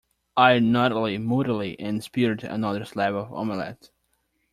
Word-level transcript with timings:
I 0.35 0.57
nodded 0.57 1.19
moodily 1.19 1.79
and 1.79 2.03
speared 2.03 2.43
another 2.43 2.83
slab 2.85 3.13
of 3.13 3.31
omelette. 3.31 3.91